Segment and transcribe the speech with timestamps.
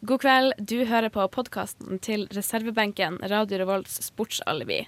[0.00, 0.52] God kveld.
[0.56, 4.78] Du hører på podkasten til reservebenken Radio Revolts sportsalibi.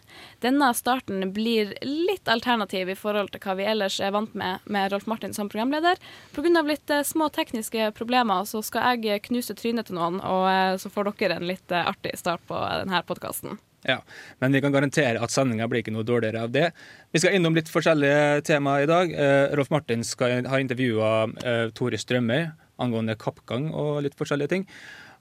[0.40, 4.88] Denne starten blir litt alternativ i forhold til hva vi ellers er vant med med
[4.94, 6.00] Rolf Martin som programleder.
[6.32, 6.62] Pga.
[6.64, 10.88] litt eh, små tekniske problemer så skal jeg knuse trynet til noen, og eh, så
[10.88, 13.60] får dere en litt eh, artig start på denne podkasten.
[13.84, 14.00] Ja,
[14.38, 16.70] Men vi kan garantere at sendinga blir ikke noe dårligere av det.
[17.12, 19.16] Vi skal innom litt forskjellige temaer i dag.
[19.58, 21.26] Rolf Martin skal, har intervjua
[21.74, 22.46] Tore Strømøy
[22.82, 24.68] angående kappgang og litt forskjellige ting.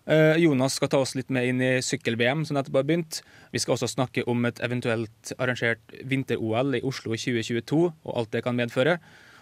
[0.09, 3.21] Eh, Jonas skal ta oss litt med inn i sykkel-VM, som nettopp har begynt.
[3.53, 8.31] Vi skal også snakke om et eventuelt arrangert vinter-OL i Oslo i 2022, og alt
[8.33, 8.97] det kan medføre.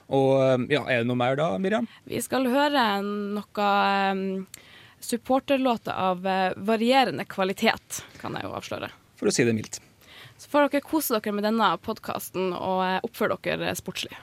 [0.10, 1.88] Og eh, ja, Er det noe mer da, Miriam?
[2.10, 3.68] Vi skal høre noe
[4.12, 4.24] um,
[5.00, 6.26] supporterlåter av
[6.68, 8.92] varierende kvalitet, kan jeg jo avsløre.
[9.20, 9.80] For å si det mildt.
[10.40, 14.16] Så får dere kose dere med denne podkasten og oppføre dere sportslig.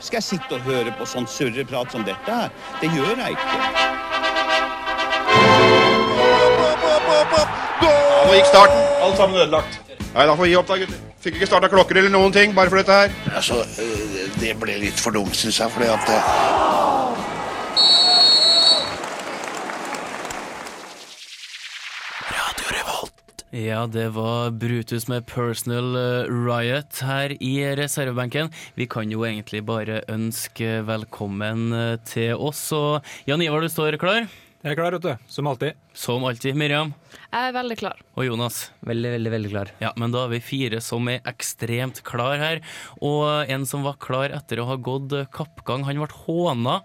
[0.00, 2.52] Skal jeg sitte og høre på sånn surreprat som dette her?
[2.78, 3.58] Det gjør jeg ikke.
[8.28, 8.80] Nå gikk starten.
[9.02, 9.78] Alle sammen ødelagt.
[10.14, 11.02] Nei, da får vi gi opp, da, gutter.
[11.24, 13.14] Fikk ikke starta klokker eller noen ting, bare for dette her.
[13.34, 17.07] Altså, øh, det ble litt for dumt, syns jeg, fordi at
[23.58, 28.52] Ja, det var Brutus med Personal eh, Riot her i reservebenken.
[28.78, 32.60] Vi kan jo egentlig bare ønske velkommen eh, til oss.
[32.76, 34.28] Og Jan Ivar, du står klar?
[34.58, 35.26] Jeg er klar, vet du.
[35.30, 35.76] Som alltid.
[35.94, 36.56] Som alltid.
[36.58, 36.88] Miriam
[37.30, 38.00] Jeg er veldig klar.
[38.18, 38.72] og Jonas.
[38.82, 39.70] Veldig, veldig, veldig klar.
[39.78, 42.58] Ja, men da er vi fire som er ekstremt klar her.
[42.98, 46.80] Og en som var klar etter å ha gått kappgang, han ble håna.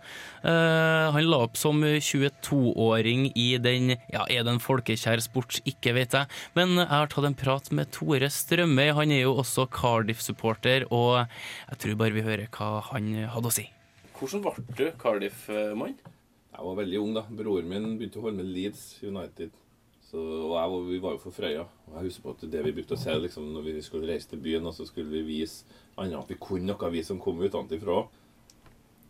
[0.46, 5.58] Uh, han la opp som 22-åring i den Ja, er det en folkekjær sport?
[5.66, 6.30] Ikke vet jeg.
[6.54, 8.94] Men jeg har tatt en prat med Tore Strømøy.
[9.02, 13.62] Han er jo også Cardiff-supporter, og jeg tror bare vi hører hva han hadde å
[13.64, 13.72] si.
[14.14, 15.98] Hvordan ble du Cardiff-mann?
[16.54, 17.26] Jeg var veldig ung da.
[17.34, 19.54] Broren min begynte å holde med Leeds United.
[20.06, 21.64] Så, og jeg vi var jo for Frøya.
[21.90, 24.30] Og jeg husker på at det vi brukte å se liksom, når vi skulle reise
[24.30, 25.66] til byen, og så skulle vi vise
[25.98, 28.04] andre at vi kunne noe, vi som kom utenfra.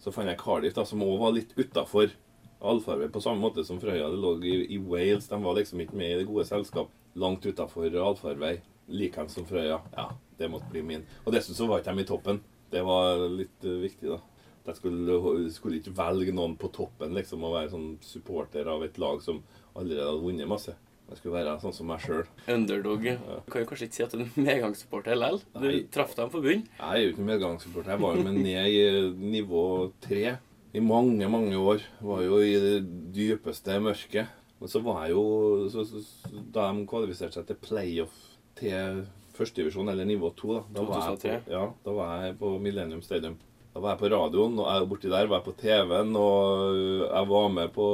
[0.04, 2.16] Så fant jeg Cardiff, da, som òg var litt utafor
[2.64, 4.08] allfarvei, på samme måte som Frøya.
[4.12, 5.28] Det lå i, i Wales.
[5.28, 6.92] De var liksom ikke med i det gode selskap.
[7.20, 8.58] Langt utafor allfarvei.
[8.88, 9.82] Likeens som Frøya.
[9.96, 10.10] Ja,
[10.40, 11.04] det måtte bli min.
[11.24, 12.44] Og dessuten så var ikke de i toppen.
[12.72, 14.22] Det var litt uh, viktig, da.
[14.64, 19.00] Jeg skulle, skulle ikke velge noen på toppen liksom, og være sånn supporter av et
[19.02, 19.42] lag som
[19.76, 20.76] allerede hadde vunnet masse.
[21.10, 22.24] Jeg skulle være sånn som meg sjøl.
[22.50, 23.04] Underdog.
[23.04, 25.42] Du kan jo kanskje ikke si at du er en medgangssupporter likevel.
[25.60, 25.82] Du Nei.
[25.94, 27.92] traff dem på Nei, Jeg er jo ikke medgangssupporter.
[27.94, 29.66] Jeg var jo med ned i nivå
[30.02, 30.24] tre
[30.74, 31.84] i mange, mange år.
[32.02, 32.78] Var jo i det
[33.14, 34.40] dypeste mørket.
[34.64, 35.26] Men så var jeg jo
[35.70, 38.16] så, så, så, Da de kvalifiserte seg til playoff
[38.56, 39.04] til
[39.34, 43.02] førstedivisjon, eller nivå to, da, da, var jeg på, ja, da var jeg på Millennium
[43.02, 43.36] Stadium.
[43.74, 46.76] Da var jeg på radioen, og jeg borti der var jeg på TV-en, og
[47.08, 47.88] jeg var med på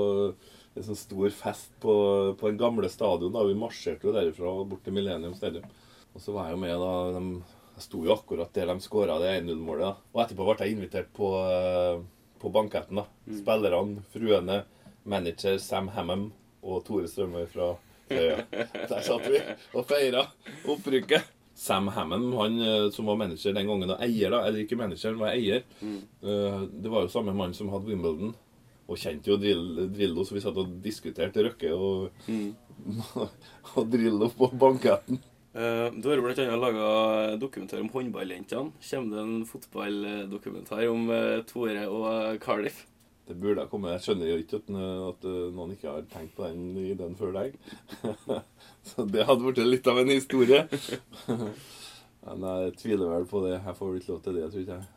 [0.75, 1.93] en sånn stor fest på,
[2.39, 3.31] på den gamle stadion.
[3.31, 5.65] da Vi marsjerte jo derifra bort til Millennium Stadium.
[6.11, 7.23] Og så var jeg jo med da de,
[7.79, 9.85] Jeg sto jo akkurat der de skåra det 1-0-målet.
[9.87, 9.93] da.
[10.11, 12.03] Og etterpå ble jeg invitert på, eh,
[12.43, 12.99] på banketten.
[12.99, 13.07] da.
[13.39, 14.63] Spillerne, fruene,
[15.05, 16.31] manager Sam Hammam
[16.61, 17.77] og Tore Strømøy fra
[18.11, 18.43] Høya.
[18.91, 19.39] Der satt vi
[19.73, 20.27] og feira
[20.67, 21.38] opprykket.
[21.59, 25.17] Sam Hammond, han eh, som var manager den gangen, og eier, da, eller ikke manager,
[25.19, 25.99] var eier, Mm.
[26.81, 28.31] det var jo samme mann som hadde Wimbledon.
[28.89, 32.09] Og kjente jo Drill, Drillo, så vi satt og diskuterte Røkke og,
[33.77, 35.19] og Drillo på banketten.
[35.49, 36.55] Uh, du har bl.a.
[36.61, 36.87] laga
[37.41, 38.71] dokumentar om håndballjentene.
[38.85, 42.83] Kommer det en fotballdokumentar om eh, Tore og eh, Cardiff?
[43.29, 43.91] Det burde ha kommet.
[43.93, 44.69] Jeg skjønner jo ikke at,
[45.05, 47.59] at eh, noen ikke har tenkt på den i den før deg.
[48.89, 50.63] så det hadde blitt litt av en historie.
[52.25, 53.59] Men jeg tviler vel på det.
[53.59, 54.87] Jeg får ikke lov til det, tror ikke jeg.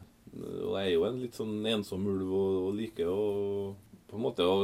[0.65, 3.21] Og jeg er jo en litt sånn ensom ulv og, og liker å
[4.09, 4.57] på en måte å,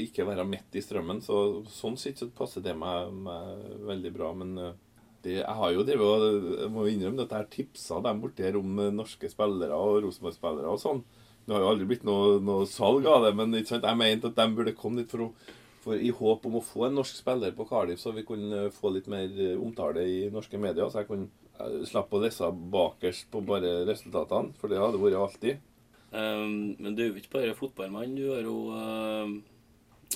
[0.00, 1.24] ikke være midt i strømmen.
[1.24, 4.34] Så sånn sett så passer det meg, meg veldig bra.
[4.36, 4.78] Men eh,
[5.24, 8.44] det, jeg har jo drevet og jeg må innrømme at jeg har tipsa dem borti
[8.44, 11.04] her om norske spillere og Rosenborg-spillere og sånn.
[11.42, 13.86] Det har jo aldri blitt noe, noe salg av det, men ikke sant?
[13.88, 16.86] jeg mente at de burde komme dit for, å, for i håp om å få
[16.86, 20.60] en norsk spiller på Cardiff, så vi kunne få litt mer eh, omtale i norske
[20.62, 20.86] medier.
[20.86, 21.26] Så jeg kunne
[21.58, 25.68] eh, slappe å lese bakerst på bare resultatene, for det hadde vært alltid.
[26.12, 28.14] Um, men du er jo ikke bare fotballmann.
[28.14, 29.34] Du har jo uh,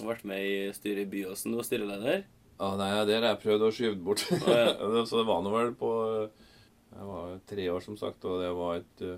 [0.06, 1.54] vært med i styret i Byåsen.
[1.54, 2.26] Du var styreleder.
[2.56, 4.22] Ja, nei, det har jeg prøvd å skyve bort.
[5.08, 5.90] så det var nå vel på
[6.22, 9.08] Jeg var tre år, som sagt, og det var et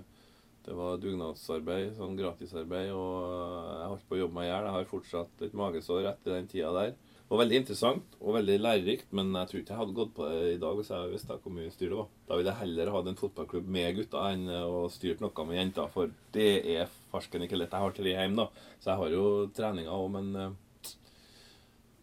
[0.69, 4.65] det var dugnadsarbeid, sånn gratisarbeid, og jeg holdt på å jobbe meg i hjel.
[4.67, 6.91] Jeg har fortsatt et magesår etter den tida der.
[6.93, 10.27] Det var veldig interessant og veldig lærerikt, men jeg tror ikke jeg hadde gått på
[10.29, 12.11] det i dag hvis jeg visste hvor mye styr det var.
[12.29, 15.89] Da ville jeg heller hatt en fotballklubb med gutter enn å styrt noe med jenter,
[15.95, 17.73] for det er farsken ikke lett.
[17.73, 19.25] Jeg har tre hjemme, da, så jeg har jo
[19.57, 20.93] treninger òg, men eh,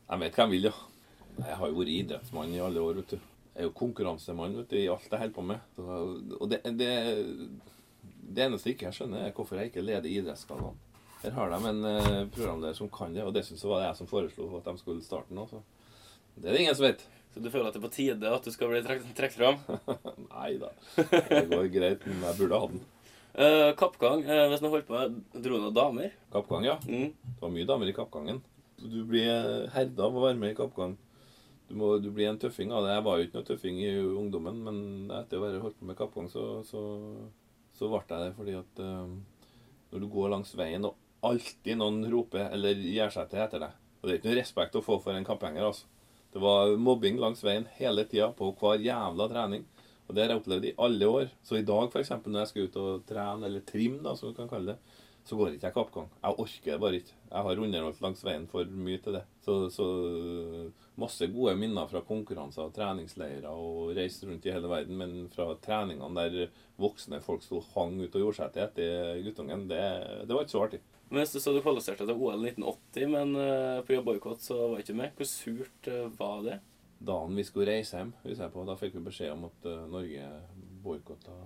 [0.07, 0.75] Jeg vet hva jeg vil, ja.
[1.37, 3.33] Jeg har jo vært idrettsmann i alle år, vet du.
[3.57, 5.81] Jeg er jo konkurransemann vet du, i alt jeg holder på med.
[6.39, 6.93] Og det, det,
[8.27, 10.79] det eneste jeg ikke skjønner, er hvorfor jeg ikke leder idrettskanalen.
[11.23, 13.91] Her har de en eh, programleder som kan det, og det synes jeg var det
[13.91, 15.47] jeg som foreslo at de skulle starte nå.
[15.51, 15.63] Så.
[16.37, 17.07] Det er det ingen som vet.
[17.35, 19.59] Så du føler at det er på tide at du skal bli trukket trukket fram?
[20.35, 20.71] Nei da.
[20.97, 22.85] Det går greit, men jeg burde ha den.
[23.37, 24.23] Uh, kappgang.
[24.25, 26.15] uh, hvis man holdt på med Dro noen damer?
[26.33, 26.79] Kappgang, ja.
[26.89, 27.11] Mm.
[27.13, 28.39] Det var mye damer i kappgangen.
[28.81, 30.95] Du blir herda av å være med i kappgang.
[31.69, 32.95] Du, må, du blir en tøffing av det.
[32.95, 34.79] Jeg var jo ikke noe tøffing i ungdommen, men
[35.19, 36.81] etter å være holdt på med kappgang, så, så,
[37.77, 39.11] så ble jeg det fordi at eh,
[39.93, 40.97] når du går langs veien, og
[41.27, 44.79] alltid noen roper eller gjør seg til etter deg Og det er ikke noe respekt
[44.79, 45.87] å få for en kapphenger, altså.
[46.35, 49.63] Det var mobbing langs veien hele tida på hver jævla trening.
[50.07, 51.31] Og det har jeg opplevd i alle år.
[51.43, 54.37] Så i dag, f.eks., når jeg skal ut og trene, eller trim, da, som vi
[54.37, 56.11] kan kalle det, så går ikke jeg kappgang.
[56.23, 57.15] Jeg orker det bare ikke.
[57.27, 59.23] Jeg har underholdt langs veien for mye til det.
[59.43, 59.87] Så, så
[61.03, 66.29] masse gode minner fra konkurranser treningsleirer og reist rundt i hele verden, men fra treningene
[66.29, 69.83] der voksne folk sto hang ut og gjorde seg til etter guttungen, det,
[70.29, 70.83] det var ikke så artig.
[71.09, 73.37] Men hvis du så du kvalifiserte til OL 1980, men
[73.87, 74.07] på pga.
[74.07, 75.13] boikott så var ikke med.
[75.19, 76.57] Hvor surt eh, var det?
[76.99, 80.27] Dagen vi skulle reise hjem, på, da fikk vi beskjed om at eh, Norge
[80.83, 81.37] boikotta.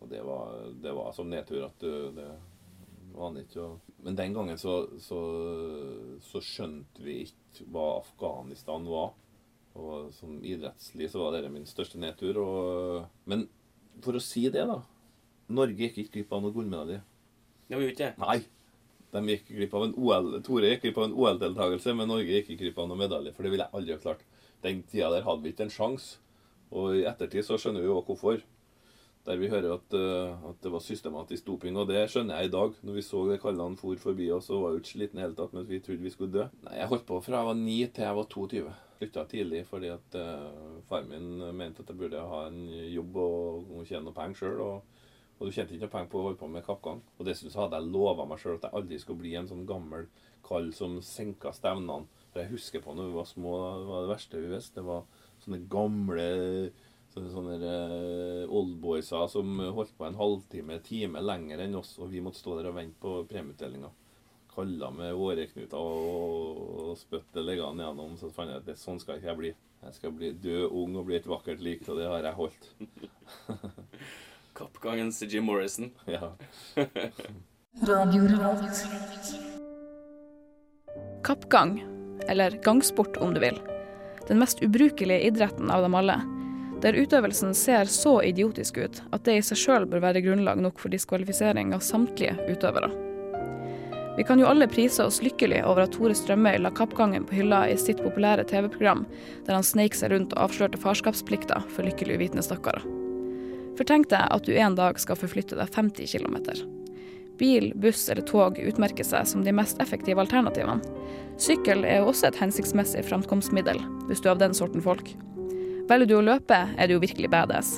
[0.00, 2.26] Og det var, det var som nedtur at det
[3.16, 3.68] var ikke å
[4.04, 5.20] Men den gangen så, så,
[6.22, 9.14] så skjønte vi ikke hva Afghanistan var.
[9.76, 12.38] Og som idrettslig så var det min største nedtur.
[12.38, 13.46] Og, men
[14.04, 14.78] for å si det, da.
[15.56, 17.00] Norge gikk ikke glipp av noen gullmedalje.
[17.66, 18.12] Det jo ikke det.
[18.22, 18.38] Nei.
[19.14, 22.52] De gikk glipp av en OL, Tore gikk glipp av en OL-deltakelse, men Norge gikk
[22.52, 23.32] ikke glipp av noen medalje.
[23.34, 24.24] For det ville jeg aldri ha klart.
[24.64, 26.20] Den tida der hadde vi ikke en sjanse.
[26.74, 28.42] Og i ettertid så skjønner vi jo hvorfor.
[29.26, 31.76] Der vi hører at, eh, at det var systematisk doping.
[31.76, 32.74] Og det skjønner jeg i dag.
[32.86, 35.26] Når vi så det kallene for forbi oss og var jo ikke slitne i det
[35.26, 36.44] hele tatt, men vi trodde vi skulle dø.
[36.62, 38.74] Nei, Jeg holdt på fra jeg var 9 til jeg var 22.
[38.96, 42.62] Slutta tidlig fordi at uh, far min mente at jeg burde ha en
[42.94, 44.62] jobb og, og tjene noe penger sjøl.
[44.62, 45.02] Og,
[45.36, 47.02] og du tjente ikke noe penger på å holde på med kappgang.
[47.18, 49.66] Og dessuten så hadde jeg lova meg sjøl at jeg aldri skulle bli en sånn
[49.66, 50.06] gammel
[50.46, 52.06] kall som senka stevnene.
[52.30, 54.78] For jeg husker på når vi var små, det var det verste vi visste.
[54.78, 55.02] Det var
[55.42, 56.26] sånne gamle
[57.32, 62.42] sånne, uh, oldboyser som holdt på en halvtime, time lenger enn oss, og vi måtte
[62.42, 63.92] stå der og vente på premieutdelinga.
[64.56, 66.60] Kalla med åreknuter og,
[66.90, 68.14] og spytte leggene gjennom.
[68.20, 69.50] Så fant jeg at det, sånn skal ikke jeg bli.
[69.84, 72.70] Jeg skal bli død, ung og bli et vakkert lik, og det har jeg holdt.
[74.56, 75.90] Kappgangens Jim Morrison.
[76.16, 76.32] ja.
[81.22, 81.76] Kappgang,
[82.28, 83.60] eller gangsport om du vil.
[84.28, 86.16] Den mest ubrukelige idretten av dem alle.
[86.86, 90.78] Der utøvelsen ser så idiotisk ut at det i seg sjøl bør være grunnlag nok
[90.78, 92.92] for diskvalifisering av samtlige utøvere.
[94.16, 97.64] Vi kan jo alle prise oss lykkelig over at Tore Strømøy la kappgangen på hylla
[97.66, 99.02] i sitt populære TV-program,
[99.48, 102.86] der han sneik seg rundt og avslørte farskapsplikta for lykkelig uvitende stakkarer.
[103.76, 106.38] For tenk deg at du en dag skal forflytte deg 50 km.
[107.36, 110.78] Bil, buss eller tog utmerker seg som de mest effektive alternativene.
[111.36, 115.16] Sykkel er jo også et hensiktsmessig framkomstmiddel, hvis du er av den sorten folk.
[115.86, 117.76] Velger du å løpe, er du jo virkelig badass.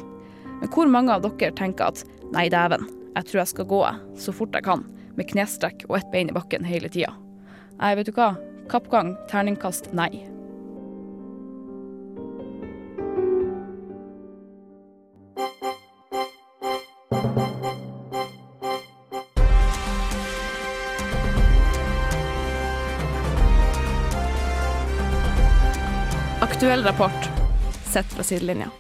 [0.63, 3.83] Men hvor mange av dere tenker at nei, dæven, jeg tror jeg skal gå
[4.17, 4.87] så fort jeg kan,
[5.19, 7.13] med knestrekk og ett bein i bakken hele tida?
[7.77, 8.33] Nei, vet du hva?
[8.73, 10.25] Kappgang, terningkast nei.
[26.49, 27.38] Aktuell rapport
[27.89, 28.71] sett fra sidelinja.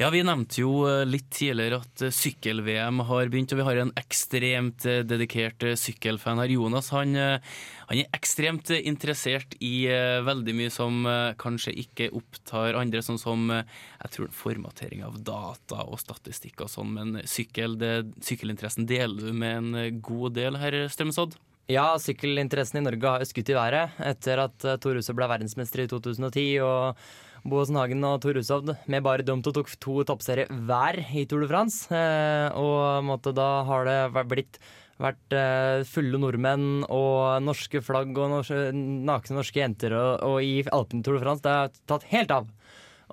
[0.00, 3.80] Ja, Vi nevnte jo eh, litt tidligere at eh, sykkel-VM har begynt, og vi har
[3.82, 6.54] en ekstremt eh, dedikert sykkelfan her.
[6.54, 9.84] Jonas han, han er ekstremt interessert i
[10.24, 11.04] veldig mye som
[11.36, 16.96] kanskje ikke opptar andre, sånn som jeg tror formatering av data og statistikk og sånn,
[16.96, 17.94] men sykkel, det,
[18.24, 21.36] sykkelinteressen deler du med en god del her, Strømsodd?
[21.70, 25.90] Ja, sykkelinteressen i Norge har skutt i været etter at Tor Hushovd ble verdensmester i
[25.92, 26.46] 2010.
[26.64, 27.10] og
[27.48, 31.44] Boasen Hagen og Tor Hushovd med bare dem to tok to toppserier hver i Tour
[31.44, 31.88] de France.
[31.88, 34.60] Eh, og måtte, da har det blitt
[35.00, 40.60] vært eh, fulle nordmenn og norske flagg og norske, nakne norske jenter og, og i
[40.68, 41.44] Alpen Tour de France.
[41.46, 42.52] Det har tatt helt av.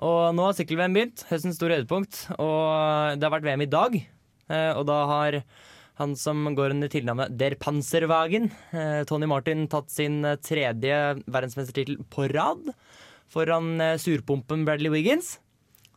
[0.04, 2.26] Og nå har sykkel-VM begynt, høstens store høydepunkt.
[2.36, 3.98] Og det har vært VM i dag.
[3.98, 5.40] Eh, og da har
[5.98, 12.28] han som går under tilnavnet Der Panserwagen, eh, Tony Martin, tatt sin tredje verdensmestertittel på
[12.30, 12.68] rad
[13.32, 15.38] foran eh, surpumpen Bradley Wiggins.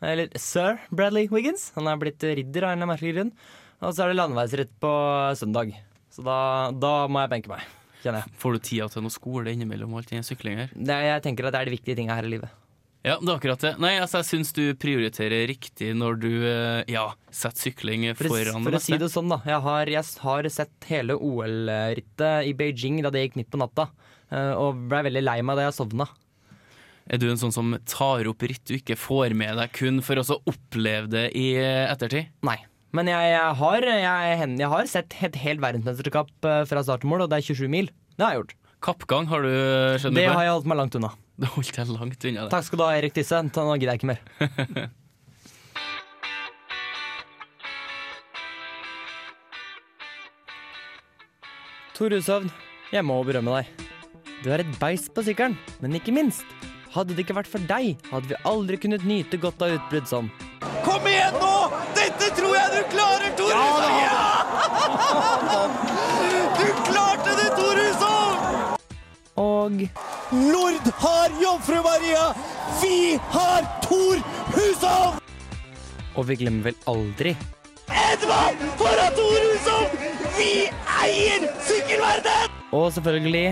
[0.01, 1.69] Eller sir Bradley Wiggins.
[1.75, 3.33] Han er blitt ridder av en merkelig grunn.
[3.81, 4.89] Og så er det landeveisritt på
[5.37, 5.75] søndag.
[6.13, 6.39] Så da,
[6.75, 7.61] da må jeg benke meg.
[8.03, 8.33] kjenner jeg.
[8.41, 10.73] Får du tida til noe skole innimellom alt den syklinga her?
[10.75, 12.57] Det, jeg tenker at det er de viktige tinga her i livet.
[13.01, 13.71] Ja, det er akkurat det.
[13.81, 18.67] Nei, altså, jeg syns du prioriterer riktig når du eh, ja, setter sykling foran for
[18.69, 19.39] for å si det sånn, da.
[19.49, 23.87] Jeg har, jeg har sett hele OL-rittet i Beijing da det gikk midt på natta.
[24.29, 26.05] eh, Og blei veldig lei meg da jeg sovna.
[27.11, 30.15] Er du en sånn som tar opp ritt du ikke får med deg kun for
[30.21, 32.29] å oppleve det i ettertid?
[32.47, 32.55] Nei.
[32.95, 37.11] Men jeg, jeg, har, jeg, jeg har sett et helt verdensmesterskap eh, fra start til
[37.11, 37.91] mål, og det er 27 mil.
[38.15, 38.55] Det har jeg gjort.
[38.87, 39.51] Kappgang har du
[40.01, 41.11] skjønt Det har jeg holdt meg langt unna.
[41.41, 42.47] Det holdt jeg langt unna.
[42.47, 42.51] det.
[42.55, 43.43] Takk skal du ha, Erik Tisse.
[43.43, 44.19] Nå gidder jeg ikke mer.
[51.99, 52.47] Tor Hushovd,
[52.95, 53.65] jeg må berømme deg.
[54.41, 56.47] Du er et beist på sykkelen, men ikke minst.
[56.91, 60.25] Hadde det ikke vært for deg, hadde vi aldri kunnet nyte godt av utbrudd som
[60.83, 61.51] Kom igjen nå!
[61.95, 63.95] Dette tror jeg du klarer, Tor Hushovd!
[64.01, 64.19] Ja!
[66.59, 68.37] Du klarte det, Tor Hushovd!
[69.39, 69.85] Og
[70.51, 72.25] Lord har Jomfru Maria!
[72.81, 74.19] Vi har Tor
[74.57, 75.23] Hushovd!
[76.19, 77.37] Og vi glemmer vel aldri
[77.87, 79.95] Edvard foran Tor Hushovd!
[80.35, 80.51] Vi
[81.05, 82.59] eier sykkelverden!
[82.75, 83.47] Og selvfølgelig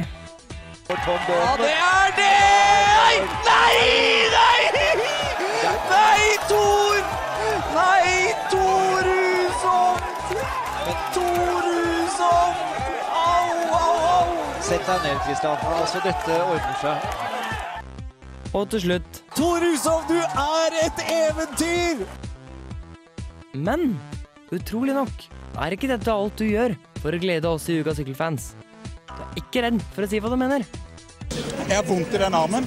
[0.90, 2.29] Ja, det er det!
[3.20, 4.62] Nei, nei!
[5.90, 7.00] Nei, Tor!
[7.76, 10.04] Nei, Tor Hushovd!
[11.14, 12.62] Tor Hushovd!
[13.12, 14.30] Au, au, au!
[14.64, 15.60] Sett deg ned, Kristian.
[15.76, 16.98] Altså, dette ordner seg.
[18.56, 22.08] Og til slutt Tor Hushovd, du er et eventyr!
[23.60, 23.98] Men
[24.56, 25.28] utrolig nok
[25.60, 28.54] er ikke dette alt du gjør for å glede oss i Uka Sykkelfans.
[29.10, 30.64] Du er ikke redd for å si hva du mener.
[31.68, 32.66] Jeg har vondt i den armen.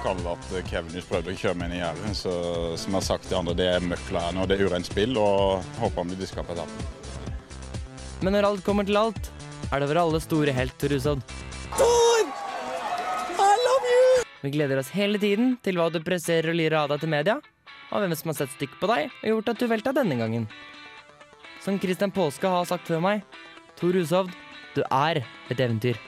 [0.00, 2.14] Kan også at Kevin prøvde å kjøre meg inn i gjerdet.
[2.16, 2.32] Så
[2.80, 4.46] som jeg har sagt til andre, det er møkla her nå.
[4.48, 6.88] Det er urent spill, og håper han blir diska på etappen.
[8.24, 9.30] Men når alt kommer til alt,
[9.70, 12.24] er det vår alle store helt Tor Thor!
[13.36, 14.24] I love you!
[14.40, 17.36] Vi gleder oss hele tiden til hva du presserer og lirer av deg til media,
[17.90, 20.48] og hvem som har sett stykk på deg og gjort at du velta denne gangen.
[21.60, 23.24] Som Christian Påske har sagt før meg,
[23.76, 24.32] Tor Hushovd,
[24.74, 26.00] du er et eventyr.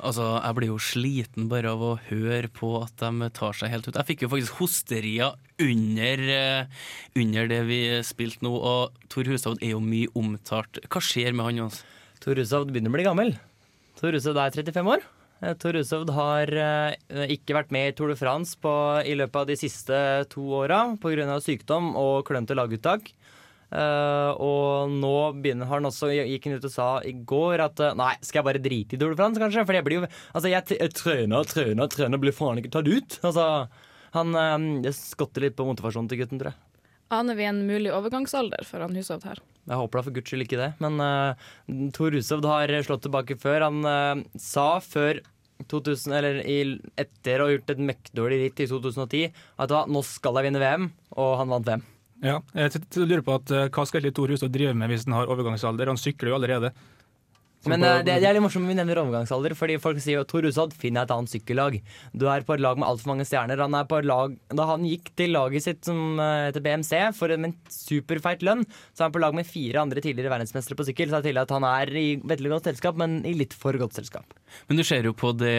[0.00, 3.88] Altså, Jeg blir jo sliten bare av å høre på at de tar seg helt
[3.88, 3.98] ut.
[3.98, 6.66] Jeg fikk jo faktisk hosterier under, eh,
[7.16, 10.80] under det vi spilte nå, og Tor Hushovd er jo mye omtalt.
[10.88, 11.56] Hva skjer med han?
[11.64, 11.82] Jons?
[12.20, 13.38] Tor Hushovd begynner å bli gammel.
[14.00, 15.04] Tor Hushovd er 35 år.
[15.42, 18.72] Eh, Tor Hushovd har eh, ikke vært med i Tour de France på,
[19.04, 20.00] i løpet av de siste
[20.32, 21.40] to åra pga.
[21.40, 23.12] sykdom og klønete laguttak.
[23.70, 27.92] Eh, og nå begynner han også gikk han ut og sa i går at uh,
[27.94, 29.62] nei, skal jeg bare drite i Tour de France, kanskje?
[29.68, 32.72] For jeg blir jo Altså, jeg, jeg trener og trener og trener, blir faen ikke
[32.74, 33.20] tatt ut.
[33.26, 33.46] Altså,
[34.16, 36.66] han uh, skotter litt på motivasjonen til gutten, tror jeg.
[37.14, 39.40] Aner vi en mulig overgangsalder for han Hushovd her?
[39.66, 40.70] Jeg håper da for guds skyld ikke det.
[40.82, 41.50] Men uh,
[41.94, 43.66] Tor Hushovd har slått tilbake før.
[43.68, 45.22] Han uh, sa før
[45.70, 46.58] 2000, eller i,
[46.98, 50.62] etter å ha gjort et møkkdårlig ritt i 2010 at da, nå skal jeg vinne
[50.62, 51.84] VM, og han vant VM.
[52.20, 55.30] Ja, jeg lurer på at, eh, Hva skal Tor Hustad drive med hvis han har
[55.32, 55.88] overgangsalder?
[55.88, 56.72] Han sykler jo allerede.
[57.68, 60.46] Men eh, det, det er litt morsomt vi nevner overgangsalder, fordi folk sier jo Tor
[60.48, 61.76] Hushovd, finn deg et annet sykkellag.
[62.16, 63.60] Du er på et lag med altfor mange stjerner.
[63.60, 66.92] Han er på et lag, da han gikk til laget sitt som eh, heter BMC
[67.18, 68.64] for en superfeit lønn,
[68.94, 71.10] så er han på lag med fire andre tidligere verdensmestere på sykkel.
[71.10, 73.76] Så det er tydelig at han er i veldig godt selskap, men i litt for
[73.80, 74.38] godt selskap.
[74.70, 75.54] Men du ser jo på det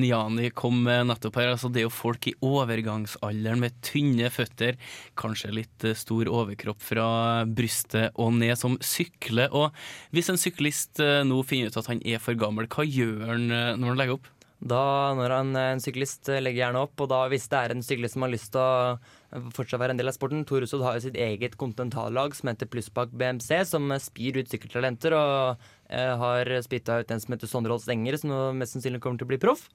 [0.00, 1.52] Niani kom med nettopp her.
[1.52, 4.80] altså Det er jo folk i overgangsalderen med tynne føtter,
[5.20, 7.06] kanskje litt eh, stor overkropp fra
[7.44, 9.52] brystet og ned, som sykler.
[9.52, 9.70] Og
[10.16, 13.50] hvis en syklist eh, nå finner ut at han er for gammel, hva gjør han
[13.50, 14.30] eh, når han legger opp?
[14.62, 18.14] Da, når han, en syklist legger gjerne opp, og da hvis det er en syklist
[18.14, 21.02] som har lyst til å fortsatt være en del av sporten Tor Hushovd har jo
[21.06, 27.00] sitt eget kontinentallag som heter Plussbakk BMC, som spyr ut sykkeltalenter, og eh, har spytta
[27.02, 29.66] ut en som heter Sondre Holst Enger, som mest sannsynlig kommer til å bli proff.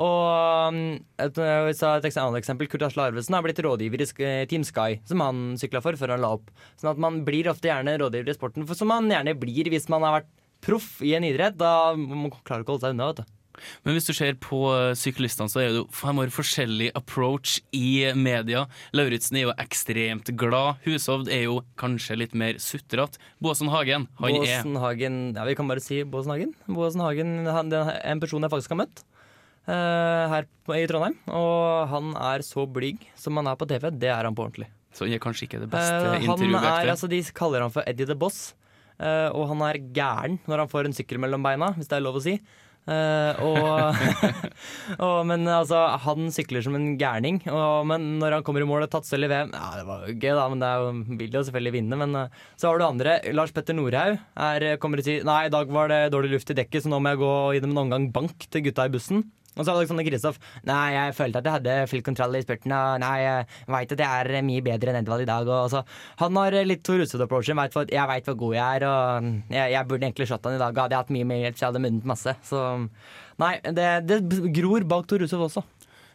[0.00, 0.82] Og um,
[1.20, 5.58] et, et annet eksempel, Kurt Asle Arvesen har blitt rådgiver i Team Sky, som han
[5.60, 6.48] sykla for før han la opp.
[6.80, 9.90] Sånn at man blir ofte gjerne rådgiver i sporten, for som man gjerne blir hvis
[9.92, 10.32] man har vært
[10.64, 11.58] proff i en idrett.
[11.60, 13.38] Da man klarer ikke å holde seg unna, vet du.
[13.84, 17.58] Men hvis du ser på eh, syklistene, så er det jo fem år forskjellig approach
[17.76, 18.64] i media.
[18.96, 20.82] Lauritzen er jo ekstremt glad.
[20.86, 23.20] Hushovd er jo kanskje litt mer sutrete.
[23.42, 26.54] Båsen Hagen, han er Båsen Hagen Ja, vi kan bare si Båsen Hagen.
[26.66, 29.04] Båsen Hagen han, er en person jeg faktisk har møtt
[29.68, 31.18] uh, her i Trondheim.
[31.28, 33.90] Og han er så blyg som han er på TV.
[33.92, 34.70] Det er han på ordentlig.
[34.92, 37.84] Så han er kanskje ikke det beste uh, han er, altså, de kaller han for
[37.88, 38.52] Eddie the Boss.
[38.98, 42.04] Eh, og han er gæren når han får en sykkel mellom beina, hvis det er
[42.04, 42.36] lov å si.
[42.82, 43.94] Eh, og,
[45.06, 47.38] og, men altså, han sykler som en gærning.
[47.46, 50.06] Og, men når han kommer i mål og tatt sølv i VM Ja, det var
[50.08, 52.00] jo gøy, da, men det er jo, vil jo selvfølgelig vinne.
[52.02, 53.18] Men eh, så har du andre.
[53.36, 56.58] Lars Petter Norhaug er, kommer og sier Nei, i dag var det dårlig luft i
[56.58, 58.94] dekket, så nå må jeg gå og gi dem en omgang bank til gutta i
[58.96, 59.26] bussen.
[59.52, 62.72] Og så hadde Alexander Kristoff Nei, jeg følte at jeg hadde full kontroll i spurten.
[62.76, 65.50] Og nei, jeg veit at jeg er mye bedre enn Edvald i dag.
[65.50, 65.82] Og, så,
[66.22, 67.60] han har litt Tor Hushovd-approachen.
[67.92, 70.82] Jeg veit hvor god jeg er, og jeg, jeg burde egentlig slått han i dag.
[70.84, 72.36] Hadde jeg hatt mye mer hjelp, så jeg hadde munnet masse.
[72.48, 72.64] Så
[73.42, 74.22] nei, det, det
[74.56, 75.66] gror bak Tor Hushovd også.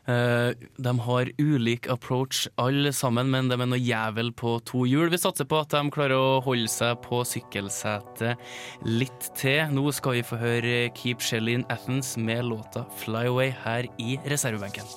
[0.08, 5.12] Uh, de har ulik approach alle sammen, men de er noe jævel på to hjul.
[5.12, 9.68] Vi satser på at de klarer å holde seg på sykkelsetet litt til.
[9.76, 14.16] Nå skal vi få høre Keep Shelly in Athens med låta Fly Away her i
[14.32, 14.88] reservebenken.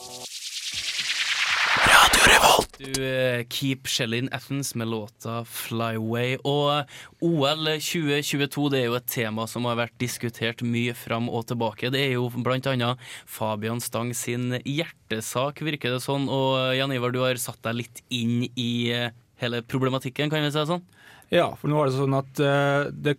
[2.81, 6.39] Du uh, Keep Shelly in Athens med låta Flyway.
[6.49, 6.89] Og
[7.21, 11.93] OL 2022 det er jo et tema som har vært diskutert mye fram og tilbake.
[11.93, 16.31] Det er jo annet Fabian Stang sin hjertesak, virker det sånn.
[16.33, 19.11] Og Jan Ivar, du har satt deg litt inn i uh,
[19.45, 20.87] hele problematikken, kan vi si det sånn?
[21.31, 23.15] Ja, for nå er det sånn at uh, det,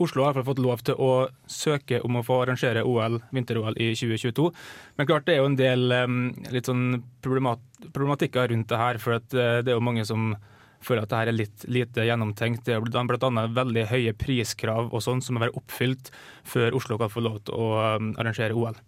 [0.00, 4.46] Oslo har fått lov til å søke om å få arrangere OL, vinter-OL i 2022.
[4.96, 6.16] Men klart det er jo en del um,
[6.54, 9.00] litt sånn problemat problematikker rundt det her.
[9.02, 10.32] For at, uh, det er jo mange som
[10.84, 12.64] føler at det her er litt lite gjennomtenkt.
[12.64, 13.46] Det er bl.a.
[13.60, 16.10] veldig høye priskrav og sånn som må være oppfylt
[16.48, 17.70] før Oslo kan få lov til å
[18.00, 18.80] um, arrangere OL.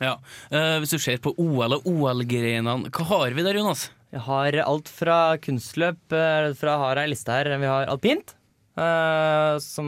[0.00, 0.16] Ja,
[0.52, 3.90] uh, Hvis du ser på OL og OL-grenene, hva har vi der, Jonas?
[4.12, 7.48] Jeg har alt fra kunstløp eh, fra har ei liste her.
[7.56, 8.34] Vi har alpint.
[8.72, 9.86] Uh, som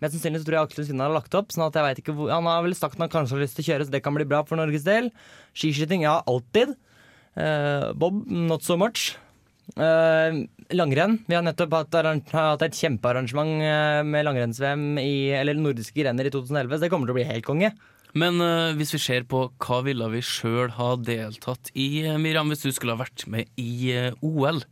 [0.00, 1.48] Mest sannsynlig så tror jeg Aksel Svinne har lagt opp.
[1.52, 3.64] Sånn at jeg vet ikke hvor, Han har vel sagt han kanskje har lyst til
[3.64, 5.08] å kjøre, så det kan bli bra for Norges del.
[5.56, 6.76] Skiskyting, ja, alltid.
[7.40, 9.14] Uh, Bob, not so much.
[9.80, 10.44] Uh,
[10.76, 11.22] langrenn.
[11.24, 11.96] Vi har nettopp hatt,
[12.36, 15.00] hatt et kjempearrangement med langrenns-VM,
[15.40, 17.72] eller nordiske grener, i 2011, så det kommer til å bli helt konge.
[18.14, 22.50] Men uh, hvis vi ser på hva ville vi sjøl ha deltatt i, eh, Miriam,
[22.52, 24.62] hvis du skulle ha vært med i uh, OL?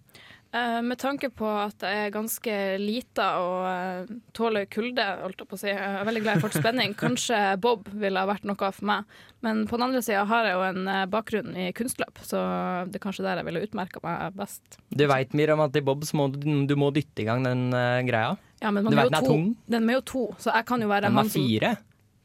[0.53, 5.59] Uh, med tanke på at jeg er ganske lita og tåler kulde, holdt jeg på
[5.59, 5.71] å si.
[5.73, 6.95] Jeg er veldig glad i spenning.
[7.03, 9.19] Kanskje Bob ville ha vært noe for meg.
[9.43, 12.43] Men på den andre sida har jeg jo en bakgrunn i kunstløp, så
[12.87, 14.79] det er kanskje der jeg ville utmerka meg best.
[14.93, 17.73] Du veit, Miriam, at i Bob så må du, du må dytte i gang den
[18.07, 18.37] greia?
[18.63, 19.49] Ja, men man du vet, den er tung?
[19.73, 21.73] Den er jo to, så jeg kan jo være den som fire?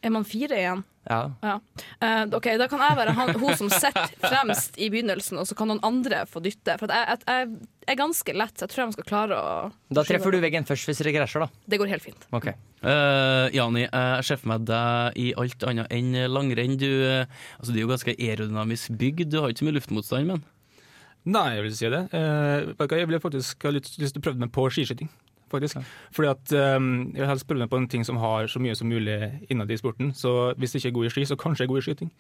[0.05, 0.83] Er man fire igjen?
[1.07, 1.31] Ja.
[1.41, 1.55] ja.
[2.03, 5.55] Uh, ok, Da kan jeg være han, hun som sitter fremst i begynnelsen, og så
[5.57, 6.75] kan noen andre få dytte.
[6.81, 9.53] For jeg, jeg, jeg, er ganske lett, så jeg tror jeg skal klare å
[9.95, 11.63] Da treffer du veggen først hvis det krasjer, da.
[11.71, 12.27] Det går helt fint.
[12.35, 16.75] Ok uh, Jani, jeg ser for meg deg i alt annet enn langrenn.
[16.79, 20.43] Du, altså, du er jo ganske aerodynamisk bygd, du har ikke så mye luftmotstand, men?
[21.27, 22.03] Nei, jeg vil si det.
[22.13, 25.09] Uh, jeg vil faktisk ha lyst til å prøve meg på skiskyting
[25.51, 25.81] faktisk.
[26.15, 28.75] Fordi at um, Jeg vil helst prøve meg på en ting som har så mye
[28.75, 29.17] som mulig
[29.49, 30.13] innad i sporten.
[30.15, 32.11] Så hvis jeg ikke er god i ski, så kanskje jeg er god i skyting.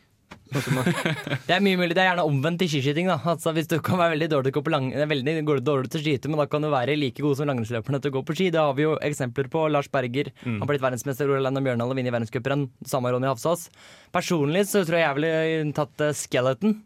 [1.47, 3.09] det er mye mulig, det er gjerne omvendt i skiskyting.
[3.09, 6.03] da altså, Hvis du kan være veldig dårlig til på lang, veldig dårlig til å
[6.03, 8.49] skyte, men da kan du være like god som langrennsløperne til å gå på ski.
[8.55, 9.65] Det har vi jo eksempler på.
[9.71, 10.59] Lars Berger mm.
[10.61, 12.67] har blitt verdensmester, Orlando Bjørndal og vunnet verdenscuprenn.
[12.87, 13.67] Samme Ronny Hafsås.
[14.15, 16.79] Personlig så tror jeg jeg ville tatt uh, skeleton.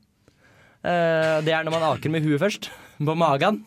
[0.82, 2.72] Uh, det er når man aker med huet først.
[3.02, 3.62] På magen.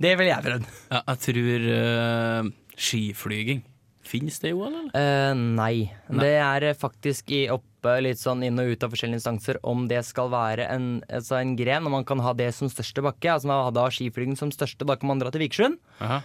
[0.00, 0.66] Det vil jeg prøvd.
[0.90, 3.64] Ja, jeg tror uh, skiflyging.
[4.04, 4.90] Fins det jo, eller?
[4.92, 5.88] Uh, nei.
[6.12, 6.20] nei.
[6.20, 10.02] Det er faktisk i oppe litt sånn inn og ut av forskjellige instanser om det
[10.06, 13.32] skal være en, altså en gren, og man kan ha det som største bakke.
[13.32, 16.20] Altså man hadde skiflyging som største, da kan man dra til Vikersund, uh,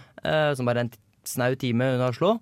[0.56, 0.94] som bare er en
[1.28, 2.36] snau time unna Oslo.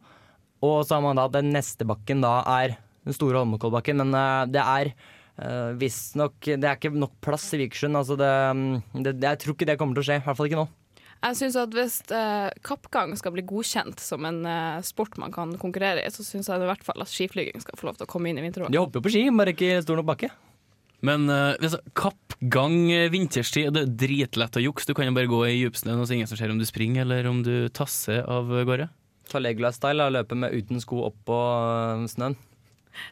[0.64, 2.74] Og så har man da den neste bakken da er
[3.06, 7.62] den store Holmenkollbakken, men uh, det er uh, visstnok Det er ikke nok plass i
[7.62, 7.98] Vikersund.
[8.00, 10.50] Altså det, mm, det, jeg tror ikke det kommer til å skje, i hvert fall
[10.50, 10.68] ikke nå.
[11.18, 15.54] Jeg synes at Hvis eh, kappgang skal bli godkjent som en eh, sport man kan
[15.60, 18.10] konkurrere i, så syns jeg i hvert fall at skiflyging skal få lov til å
[18.10, 18.70] komme inn i vinter-OL.
[18.72, 20.30] De hopper jo på ski, bare ikke stor nok bakke.
[21.06, 24.88] Men uh, kappgang eh, vinterstid det er dritlett å jukse.
[24.88, 27.06] Du kan jo bare gå i djupsnøen, og så ingen som ser om du springer
[27.06, 28.88] eller om du tasser av gårde.
[29.30, 32.38] Ta Legolas-style og løpe med uten sko oppå på snøen.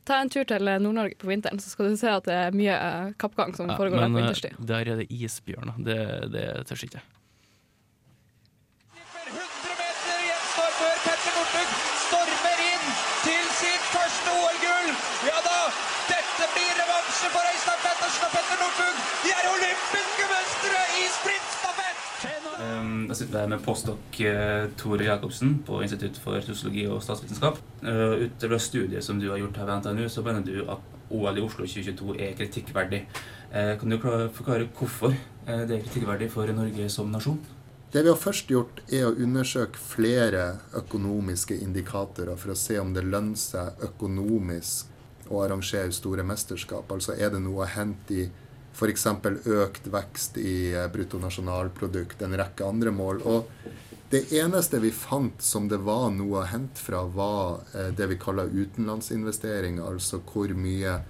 [0.07, 2.79] Ta en tur til Nord-Norge på vinteren, så skal du se at det er mye
[3.23, 4.57] kappgang som ja, foregår på vinterstid.
[4.67, 5.79] Der er det isbjørner.
[5.87, 6.01] Det,
[6.33, 7.16] det tør ikke jeg.
[23.37, 27.59] Jeg med postdok eh, Tore Jacobsen på Institutt for sosiologi og statsvitenskap.
[27.83, 31.37] Uh, utover studiet som du har gjort her ved NTNU, så mener du at OL
[31.39, 33.03] i Oslo 2022 er kritikkverdig.
[33.53, 35.13] Uh, kan du forklare hvorfor
[35.47, 37.39] det er kritikkverdig for Norge som nasjon?
[37.93, 42.91] Det vi har først gjort, er å undersøke flere økonomiske indikatorer for å se om
[42.97, 46.91] det lønner seg økonomisk å arrangere store mesterskap.
[46.93, 48.27] Altså er det noe å hente i
[48.77, 49.07] f.eks.
[49.47, 53.23] økt vekst i eh, bruttonasjonalprodukt, en rekke andre mål.
[53.25, 53.51] Og
[54.13, 58.21] det eneste vi fant som det var noe å hente fra, var eh, det vi
[58.21, 61.01] kaller utenlandsinvestering, Altså hvor mye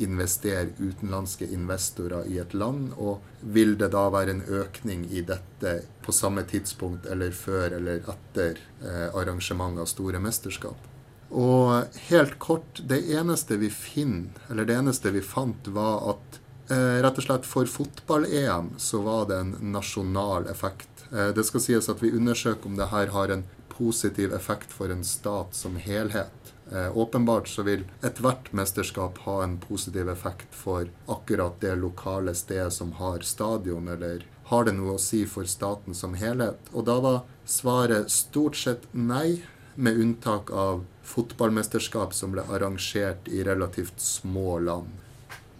[0.00, 5.74] investerer utenlandske investorer i et land, og vil det da være en økning i dette
[6.00, 10.88] på samme tidspunkt eller før eller etter eh, arrangement av store mesterskap?
[11.30, 16.39] Og helt kort, det eneste vi finner, eller det eneste vi fant, var at
[16.76, 20.90] rett og slett for fotball-EM så var det en nasjonal effekt.
[21.12, 24.92] Eh, det skal sies at vi undersøker om det her har en positiv effekt for
[24.92, 26.52] en stat som helhet.
[26.72, 32.72] Eh, åpenbart så vil ethvert mesterskap ha en positiv effekt for akkurat det lokale stedet
[32.72, 36.70] som har stadion, eller har det noe å si for staten som helhet?
[36.72, 39.42] Og da var svaret stort sett nei,
[39.74, 44.99] med unntak av fotballmesterskap som ble arrangert i relativt små land.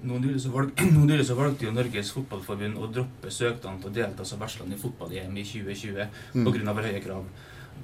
[0.02, 4.80] Nå nylig valgte jo Norges Fotballforbund å droppe søknaden til å delta som vertsland i
[4.80, 6.46] fotball-EM i 2020 Mm.
[6.46, 6.74] pga.
[6.82, 7.24] høye krav.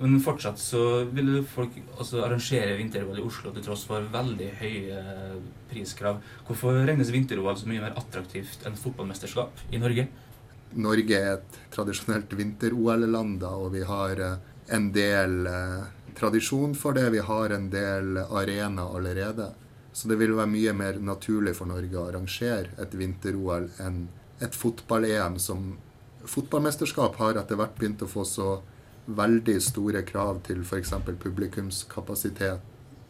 [0.01, 5.03] Men fortsatt så vil folk altså, arrangere vinter-OL i Oslo til tross for veldig høye
[5.71, 6.21] priskrav.
[6.47, 10.09] Hvorfor regnes vinter-OL så mye mer attraktivt enn fotballmesterskap i Norge?
[10.77, 14.37] Norge er et tradisjonelt vinter-OL-land, og vi har eh,
[14.77, 15.87] en del eh,
[16.19, 17.09] tradisjon for det.
[17.15, 19.53] Vi har en del arena allerede.
[19.97, 24.03] Så det vil være mye mer naturlig for Norge å arrangere et vinter-OL enn
[24.45, 25.71] et fotball-EM som
[26.27, 28.49] Fotballmesterskap har etter hvert begynt å få så
[29.07, 30.91] veldig store krav til f.eks.
[31.23, 32.65] publikumskapasitet.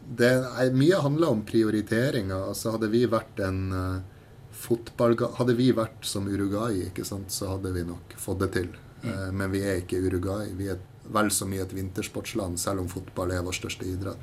[0.06, 2.50] Det er, mye handler om prioriteringer.
[2.50, 5.16] Altså hadde vi vært en uh, fotball...
[5.38, 8.68] Hadde vi vært som Uruguay, sant, så hadde vi nok fått det til.
[9.02, 10.52] Eh, men vi er ikke Uruguay.
[10.58, 10.82] Vi er
[11.16, 14.22] vel så mye et vintersportsland, selv om fotball er vår største idrett.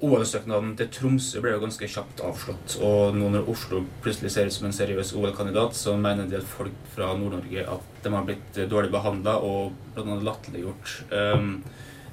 [0.00, 2.78] OL-søknaden til Tromsø ble jo ganske kjapt avslått.
[2.84, 6.46] Og nå når Oslo plutselig ser ut som en seriøs OL-kandidat, så mener en del
[6.46, 10.16] folk fra Nord-Norge at de har blitt dårlig behandla og bl.a.
[10.24, 10.94] latterliggjort.
[11.12, 11.52] Um,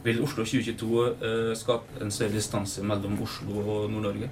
[0.04, 0.92] vil Oslo 2022
[1.24, 4.30] uh, skape en større distanse mellom Oslo og Nord-Norge?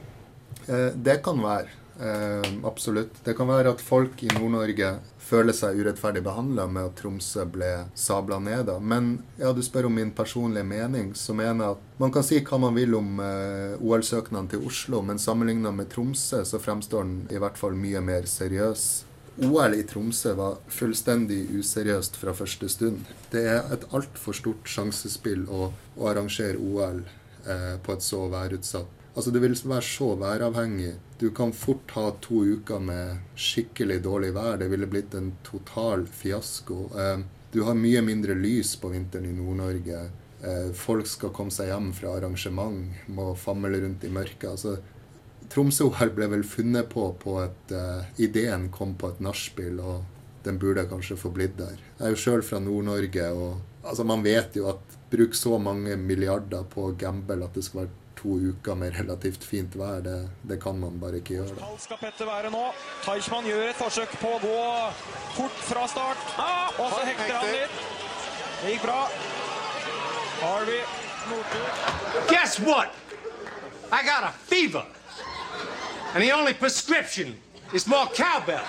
[0.67, 1.71] Eh, det kan være.
[1.95, 3.21] Uh, absolutt.
[3.23, 7.71] Det kan være at folk i Nord-Norge føler seg urettferdig behandla med at Tromsø ble
[7.97, 8.69] sabla ned.
[8.81, 12.41] Men ja, du spør om min personlige mening, så mener jeg at man kan si
[12.45, 17.19] hva man vil om eh, OL-søknaden til Oslo, men sammenligna med Tromsø så fremstår den
[17.33, 18.87] i hvert fall mye mer seriøs.
[19.45, 23.09] OL i Tromsø var fullstendig useriøst fra første stund.
[23.33, 29.01] Det er et altfor stort sjansespill å, å arrangere OL eh, på et så værutsatt
[29.15, 30.93] Altså Det vil være så væravhengig.
[31.19, 34.57] Du kan fort ha to uker med skikkelig dårlig vær.
[34.59, 36.79] Det ville blitt en total fiasko.
[36.91, 37.19] Eh,
[37.51, 40.01] du har mye mindre lys på vinteren i Nord-Norge.
[40.43, 44.49] Eh, folk skal komme seg hjem fra arrangement, må famle rundt i mørket.
[44.51, 44.75] Altså,
[45.49, 50.57] Tromsø-OL ble vel funnet på på at uh, ideen kom på et nachspiel, og den
[50.59, 51.77] burde kanskje få blitt der.
[51.99, 55.95] Jeg er jo sjøl fra Nord-Norge, og altså, man vet jo at bruk så mange
[56.01, 57.93] milliarder på å gamble at det skal være
[58.25, 60.17] to uker med relativt fint vær, det,
[60.49, 61.57] det kan man bare ikke gjøre.
[61.59, 62.63] Kald skal Petter være nå.
[63.05, 64.57] Teichmann gjør et forsøk på å gå
[65.37, 66.25] fort fra start.
[66.81, 67.79] og så hekter han litt.
[68.63, 68.99] Det gikk bra.
[70.41, 70.81] Harvey
[71.29, 71.69] Nordtun.
[72.31, 72.93] Guess what?
[73.93, 74.85] I got a fever.
[76.15, 77.35] And the only prescription
[77.73, 78.65] is more cowbell.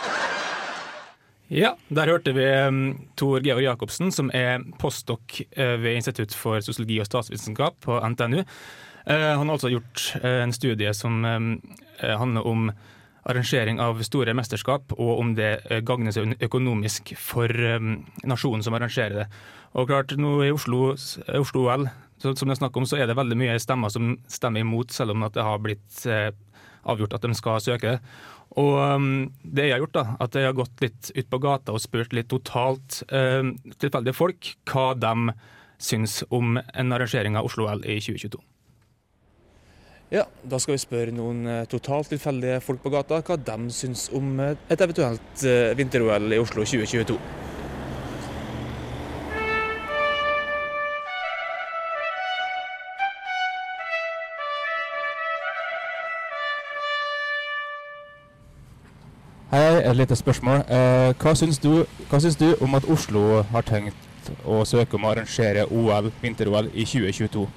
[1.49, 2.81] Ja, der hørte vi um,
[3.15, 8.43] Tor Georg Jacobsen, som er postdok uh, ved Institutt for sosiologi og statsvitenskap på NTNU.
[9.07, 11.51] Uh, han har altså gjort uh, en studie som um,
[12.03, 12.71] handler om
[13.27, 17.51] arrangering av store mesterskap, og om det gagner seg økonomisk for
[18.23, 19.25] nasjonen som arrangerer det.
[19.75, 20.93] Og klart, nå i Oslo,
[21.35, 21.89] Oslo OL,
[22.23, 25.17] som det er snakk om, så er det veldig mye stemmer som stemmer imot, selv
[25.17, 26.07] om det har blitt
[26.87, 28.17] avgjort at de skal søke det.
[28.63, 28.79] Og
[29.43, 32.15] det jeg har gjort, da, at jeg har gått litt ut på gata og spurt
[32.15, 35.35] litt totalt tilfeldige folk hva de
[35.83, 38.39] syns om en arrangering av Oslo-OL i 2022.
[40.11, 44.05] Ja, da skal vi spørre noen uh, totalt tilfeldige folk på gata hva de syns
[44.15, 47.17] om uh, et eventuelt uh, vinter-OL i Oslo 2022.
[59.51, 60.63] Hei, et lite spørsmål.
[60.71, 65.07] Eh, hva, syns du, hva syns du om at Oslo har tenkt å søke om
[65.07, 67.49] å arrangere OL, vinter-OL i 2022?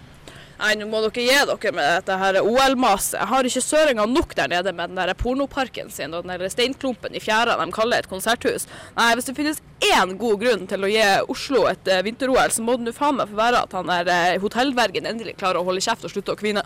[0.59, 3.15] Nei, nå må dere gi dere med dette her OL-maset.
[3.15, 6.51] Jeg har ikke søringa nok der nede med den der pornoparken sin og den der
[6.51, 8.67] steinklumpen i fjæra de kaller et konserthus.
[8.97, 12.65] Nei, hvis det finnes én god grunn til å gi Oslo et uh, vinter-OL, så
[12.65, 15.67] må det nå faen meg få være at han der uh, hotellvergen endelig klarer å
[15.69, 16.65] holde kjeft og slutte å kvine.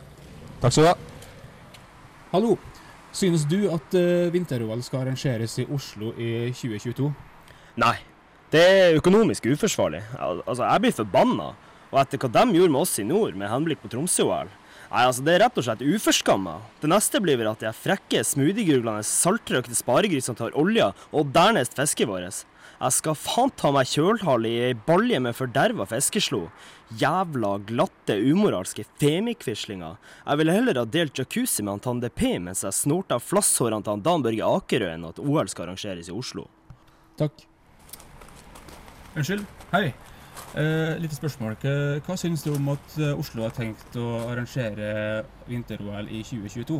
[0.63, 0.95] Takk skal du ha.
[2.33, 2.55] Hallo.
[3.13, 7.11] Synes du at uh, vinter-OL skal arrangeres i Oslo i 2022?
[7.83, 7.93] Nei.
[8.53, 10.01] Det er økonomisk uforsvarlig.
[10.17, 11.51] Al altså, Jeg blir forbanna.
[11.93, 14.49] Og etter hva de gjorde med oss i nord, med henblikk på Tromsø-OL
[14.93, 16.55] Nei, altså, Det er rett og slett uforskamma.
[16.81, 22.09] Det neste blir vel at de frekke, smoothieguglende, saltrøkte sparegrisene tar olja og dernest fisket
[22.09, 22.43] vårt.
[22.83, 26.43] Jeg skal faen ta meg kjølhall i ei balje med forderva fiskeslo.
[26.99, 29.97] Jævla glatte, umoralske femikvislinger.
[30.27, 33.95] Jeg ville heller ha delt jacuzzi med han Tande P mens jeg snorta flasshårene til
[33.95, 36.45] han Dan Børge Akerø enn at OL skal arrangeres i Oslo.
[37.17, 37.47] Takk.
[39.15, 39.47] Unnskyld.
[39.73, 39.87] Hei.
[40.53, 41.55] Eh, lite spørsmål.
[42.05, 46.77] Hva, syns du om at eh, Oslo har tenkt å arrangere vinter-OL i 2022?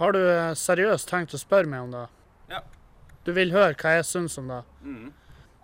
[0.00, 2.06] Har du eh, seriøst tenkt å spørre meg om det?
[2.52, 2.62] Ja.
[3.26, 4.62] Du vil høre hva jeg syns om det?
[4.84, 5.10] Mm.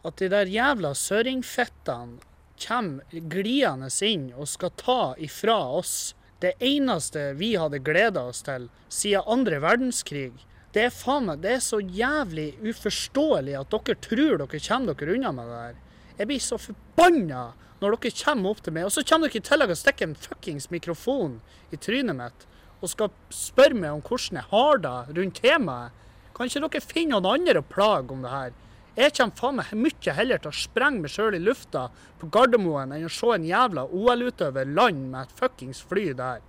[0.04, 2.20] At de der jævla søringfettene
[2.62, 8.66] kommer gliende inn og skal ta ifra oss det eneste vi hadde gleda oss til
[8.90, 10.34] siden andre verdenskrig.
[10.74, 15.16] Det er faen meg, det er så jævlig uforståelig at dere tror dere kommer dere
[15.16, 15.80] unna med det der.
[16.18, 19.46] Jeg blir så forbanna når dere kommer opp til meg, og så kommer dere i
[19.48, 21.38] tillegg og stikker en fuckings mikrofon
[21.74, 22.46] i trynet mitt
[22.82, 25.98] og skal spørre meg om hvordan jeg har det rundt temaet.
[26.34, 28.54] Kan ikke dere finne noen andre å plage om det her?
[28.92, 31.86] Jeg kommer faen meg mye heller til å sprenge meg sjøl i lufta
[32.20, 36.42] på Gardermoen enn å se en jævla OL-utøver lande med et fuckings fly der.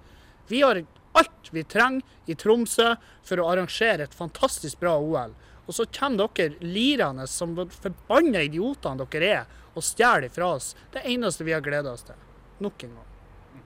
[0.49, 0.81] Vi har
[1.15, 5.37] alt vi trenger i Tromsø for å arrangere et fantastisk bra OL.
[5.73, 11.01] Og så kommer dere lirende som forbanna idiotene dere er, og stjeler fra oss det
[11.09, 12.19] eneste vi har gleda oss til.
[12.61, 13.63] Nok en gang.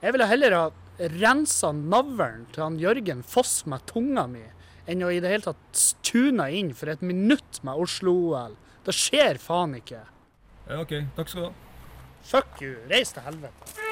[0.00, 0.62] Jeg ville heller ha
[1.18, 4.46] rensa navlen til han Jørgen Foss med tunga mi,
[4.88, 8.56] enn å i det hele tatt tuna inn for et minutt med Oslo-OL.
[8.88, 10.00] Det skjer faen ikke.
[10.64, 10.96] Ja, OK.
[11.18, 11.52] Takk skal du ha.
[12.32, 12.78] Fuck you.
[12.88, 13.87] Reis til helvete.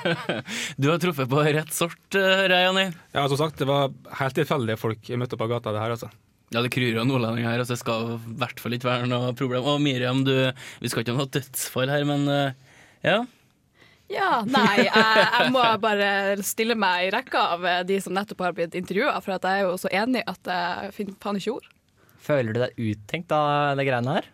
[0.80, 2.84] du har truffet på rett sort, hører jeg, Janni.
[3.14, 6.10] Ja, som sagt, det var helt tilfeldige folk jeg møtte på gata, det her, altså.
[6.52, 9.30] Ja, det kryr av nordlendinger her, altså det skal i hvert fall ikke være noe
[9.38, 9.68] problem.
[9.72, 10.34] Og Miriam, du,
[10.82, 12.74] vi skal ikke ha noe dødsfall her, men uh,
[13.06, 13.22] ja?
[14.12, 16.10] Ja, nei, jeg, jeg må bare
[16.44, 19.70] stille meg i rekka av de som nettopp har blitt intervjua, for at jeg er
[19.70, 21.70] jo så enig at jeg finner faen ikke ord.
[22.22, 24.28] Føler du deg uttenkt av det greiene her?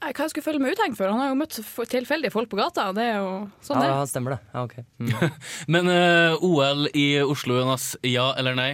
[0.00, 1.10] Hva jeg skulle følge med Uteng for?
[1.12, 1.58] Han har jo møtt
[1.92, 2.86] tilfeldige folk på gata.
[2.96, 3.32] Det er jo
[3.64, 4.40] sånn ja, det stemmer det.
[4.54, 4.76] Ja, ok.
[4.96, 5.34] Mm.
[5.76, 7.92] Men uh, OL i Oslo, Jonas.
[8.06, 8.70] Ja eller nei?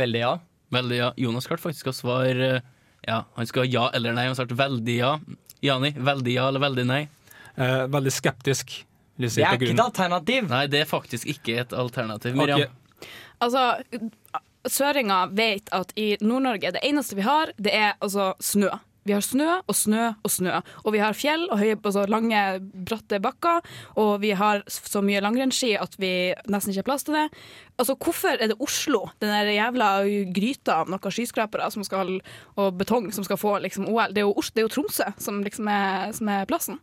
[0.00, 0.34] Veldig ja.
[0.72, 1.10] Veldig ja.
[1.20, 2.68] Jonas klarte faktisk å svare uh,
[3.04, 3.22] ja.
[3.36, 4.26] Han skal ha ja eller nei.
[4.30, 5.14] Han svarte veldig ja.
[5.60, 7.02] Jani, veldig ja eller veldig nei?
[7.58, 8.78] Uh, veldig skeptisk.
[9.20, 10.46] Det er ikke et alternativ.
[10.48, 12.32] Nei, det er faktisk ikke et alternativ.
[12.40, 12.64] Miriam.
[12.64, 13.10] Okay.
[13.44, 13.64] Altså,
[14.68, 18.72] søringa vet at i Nord-Norge, det eneste vi har, det er altså snø.
[19.08, 20.58] Vi har snø og snø og snø.
[20.84, 23.64] Og vi har fjell og høye, altså lange, bratte bakker.
[24.00, 26.12] Og vi har så mye langrennsski at vi
[26.52, 27.26] nesten ikke har plass til det.
[27.80, 29.88] Altså, Hvorfor er det Oslo, den der jævla
[30.36, 34.12] gryta av noen skyskrapere og betong som skal få liksom, OL?
[34.12, 36.80] Det er jo, det er jo Tromsø som liksom er, som er plassen.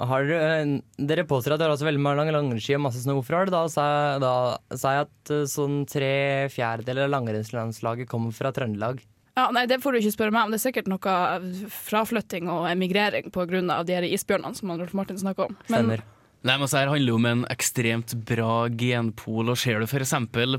[0.00, 3.18] Har dere, eh, påstår at dere har også veldig mange langrennsski og masse snø.
[3.18, 8.32] Hvorfor har dere da da sa jeg at eh, sånn tre fjerdedeler av langrennslandslaget kommer
[8.32, 9.02] fra Trøndelag?
[9.36, 10.50] Ja, nei, Det får du ikke spørre meg om.
[10.54, 14.00] Det er sikkert noe fraflytting og emigrering pga.
[14.10, 15.56] isbjørnene som Rolf Martin snakker om.
[15.68, 16.02] Men-
[16.42, 20.10] Nei, men så her handler det om en ekstremt bra genpol, og ser du f.eks.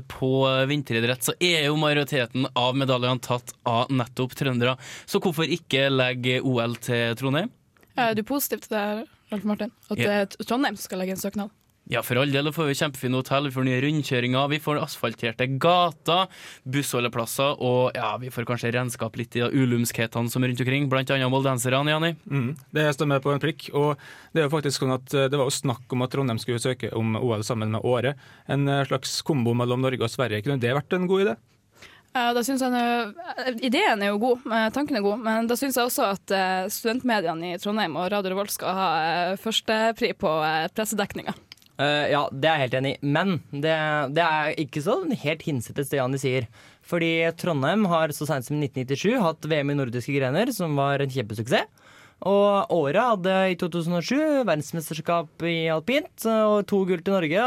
[0.06, 4.76] på vinteridrett, så er jo majoriteten av medaljene tatt av nettopp trøndere.
[5.06, 7.50] Så hvorfor ikke legge OL til Trondheim?
[7.98, 9.72] Er du positiv til det, Rolf Martin?
[9.90, 11.50] At det er Trondheim som skal legge en søknad?
[11.92, 12.46] Ja, for all del.
[12.48, 16.30] Da får vi kjempefine hotell, vi får nye rundkjøringer, vi får asfalterte gater,
[16.72, 20.88] bussholdeplasser, og ja, vi får kanskje renskap litt i de ulumskhetene som er rundt omkring,
[20.88, 22.14] blant annet moldenserne, Jani.
[22.24, 23.68] Mm, det stemmer på en prikk.
[23.76, 24.00] Og
[24.32, 26.64] det er jo faktisk sånn at eh, det var jo snakk om at Trondheim skulle
[26.64, 28.14] søke om OL sammen med Åre.
[28.48, 30.40] En eh, slags kombo mellom Norge og Sverige.
[30.46, 31.38] Kunne det vært en god idé?
[32.12, 35.92] Da synes jeg Ideen er jo god, eh, tanken er god, men da syns jeg
[35.92, 36.36] også at
[36.72, 38.92] studentmediene i Trondheim og Radio Revolt skal ha
[39.40, 40.36] førstepri på
[40.72, 41.36] pressedekninga.
[41.80, 43.12] Eh, ja, det er jeg helt enig i.
[43.16, 43.76] Men det,
[44.16, 46.48] det er ikke så helt hinsides det Janni sier.
[46.86, 51.02] Fordi Trondheim har så seint som i 1997 hatt VM i nordiske grener, som var
[51.02, 51.68] en kjempesuksess.
[52.28, 57.46] Og året hadde i 2007 verdensmesterskap i alpint og to gull til Norge.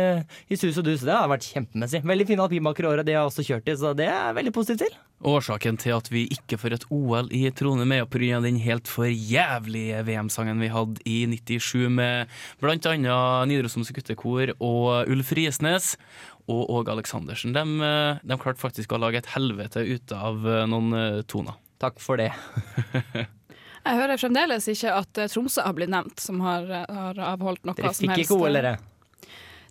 [0.00, 1.04] Eh, I sus og dus.
[1.06, 2.02] Det har vært kjempemessig.
[2.02, 4.38] Veldig fine alpinbakere i året, det har jeg også kjørt i, så det er jeg
[4.40, 4.96] veldig positiv til.
[5.24, 8.40] Årsaken til at vi ikke får et OL i Trondheim er pga.
[8.42, 12.26] den helt for jævlige VM-sangen vi hadde i 97 med
[12.60, 15.94] annet Nidarosdoms guttekor og Ulf Risnes
[16.50, 17.54] og Åge Aleksandersen.
[17.54, 21.62] De, eh, de klarte faktisk å lage et helvete ut av eh, noen toner.
[21.78, 22.32] Takk for det.
[23.84, 27.64] Jeg hører fremdeles ikke at eh, Tromsø har blitt nevnt, som har, eh, har avholdt
[27.68, 28.24] noe Dere fikk helst.
[28.30, 28.78] ikke OL, dere.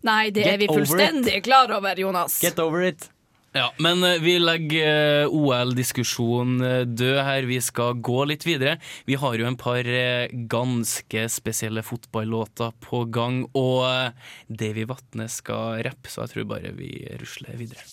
[0.04, 2.38] Nei, det Get er vi fullstendig klar over, Jonas.
[2.44, 3.10] Get over it.
[3.54, 4.88] Ja, men eh, vi legger
[5.24, 7.46] eh, OL-diskusjonen eh, død her.
[7.50, 8.80] Vi skal gå litt videre.
[9.06, 15.30] Vi har jo en par eh, ganske spesielle fotballåter på gang, og eh, Davy Vatne
[15.30, 17.86] skal rappe, så jeg tror bare vi rusler videre.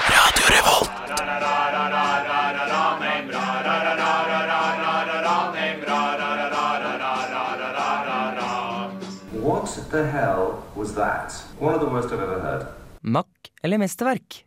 [0.00, 0.40] What
[9.90, 11.32] the hell was that?
[11.58, 12.66] One of the worst I've ever heard.
[13.00, 14.44] Mack eller mesterverk?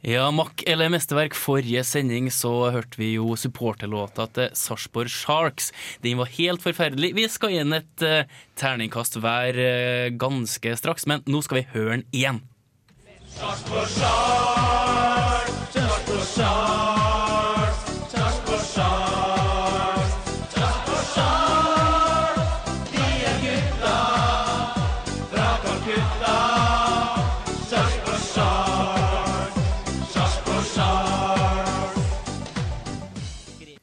[0.00, 1.34] Ja, Mack eller mesterverk.
[1.34, 5.72] Forrige sending så hørte vi jo supporterlåta til Sarpsborg Sharks.
[6.04, 7.14] Den var helt forferdelig.
[7.16, 8.22] Vi skal gi den et uh,
[8.54, 12.42] terningkast hver uh, ganske straks, men nå skal vi høre den igjen.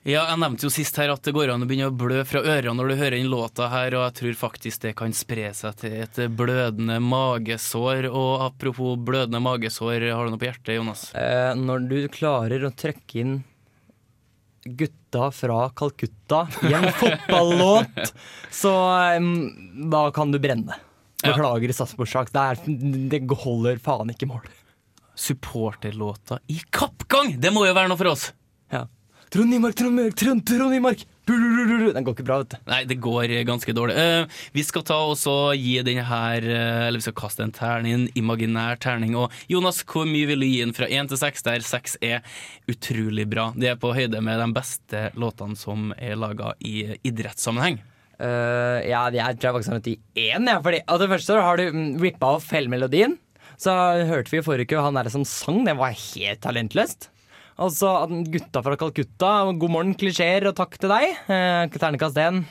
[0.04, 2.42] Ja, Jeg nevnte jo sist her at det går an å begynne å blø fra
[2.44, 5.78] ørene når du hører den låta her, og jeg tror faktisk det kan spre seg
[5.80, 8.10] til et blødende magesår.
[8.12, 11.06] Og apropos blødende magesår, har du noe på hjertet, Jonas?
[11.16, 13.38] Eh, når du klarer å trykke inn
[14.64, 18.14] gutta fra Calcutta i en fotballåt,
[18.52, 18.76] så
[19.16, 19.34] um,
[19.88, 20.84] da kan du brenne.
[21.24, 22.36] Beklager, Sarpsborg Sharks.
[22.36, 24.52] Det, det holder faen ikke mål.
[25.16, 27.38] Supporterlåta i kappgang!
[27.40, 28.34] Det må jo være noe for oss!
[29.34, 29.40] Ja.
[29.40, 31.00] Trond Nymark, Trond Nymark, Trond, Trond Nymark!
[31.26, 32.58] Den går ikke bra, vet du.
[32.70, 33.96] Nei, det går ganske dårlig.
[33.98, 37.54] Uh, vi skal ta og så gi den her uh, Eller vi skal kaste en
[37.56, 39.16] terning, en imaginær terning.
[39.18, 42.22] Og Jonas, hvor mye vil du gi den fra én til seks, der seks er
[42.70, 43.48] utrolig bra?
[43.58, 47.80] Det er på høyde med de beste låtene som er laga i idrettssammenheng.
[48.20, 50.46] Uh, ja, jeg tror jeg faktisk har nødt til én.
[50.52, 50.62] jeg.
[50.68, 53.18] fordi, av det første har du mm, rippa off hele melodien.
[53.58, 53.74] Så
[54.12, 57.10] hørte vi i forrige uke han der som sang, det var helt talentløst.
[57.62, 57.92] Altså,
[58.34, 61.14] gutta fra Calcutta, god morgen, klisjeer og takk til deg.
[61.30, 62.44] Eh, Ternekast én.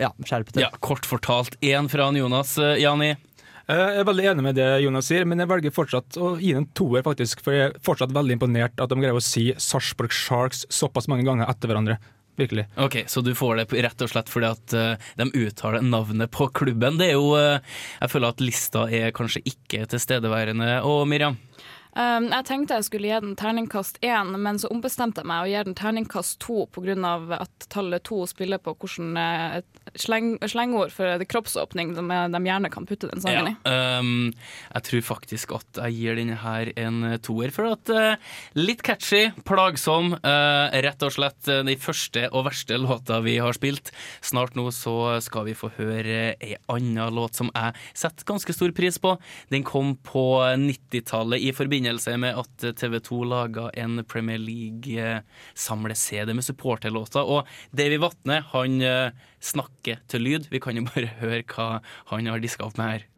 [0.00, 0.64] Ja, skjerp deg.
[0.64, 2.56] Ja, kort fortalt én fra han Jonas.
[2.58, 3.14] Eh, Jani?
[3.64, 6.66] Jeg er veldig enig med det Jonas sier, men jeg velger fortsatt å gi den
[6.66, 7.40] en toer, faktisk.
[7.44, 11.24] For jeg er fortsatt veldig imponert at de greier å si Sarpsborg Sharks såpass mange
[11.24, 11.96] ganger etter hverandre.
[12.36, 12.66] Virkelig.
[12.76, 16.48] Ok, Så du får det rett og slett fordi at eh, de uttaler navnet på
[16.50, 16.98] klubben.
[16.98, 17.60] Det er jo eh,
[18.00, 20.80] Jeg føler at lista er kanskje ikke tilstedeværende.
[20.82, 21.38] Og Miriam?
[21.94, 25.52] Um, jeg tenkte jeg skulle gi den terningkast én, men så ombestemte jeg meg og
[25.52, 26.94] gir den terningkast to pga.
[27.38, 29.60] at tallet to spiller på hvordan eh,
[30.02, 33.54] sleng, slengord for kroppsåpning de, de gjerne kan putte den sangen i.
[33.70, 34.32] ehm,
[34.74, 39.28] jeg tror faktisk at jeg gir denne her en toer, for at uh, litt catchy,
[39.46, 43.90] plagsom, Uh, rett og slett de første og verste låta vi har spilt.
[44.24, 48.72] Snart nå så skal vi få høre ei anna låt som jeg setter ganske stor
[48.76, 49.14] pris på.
[49.52, 50.24] Den kom på
[50.60, 51.83] 90-tallet i forbindelse
[52.20, 59.10] med at TV 2 laga en Premier League-samle-CD med supporterlåter, og Davy Vatne, han eh,
[59.40, 60.50] snakker til lyd.
[60.50, 63.10] Vi kan jo bare høre hva han har diska opp med her.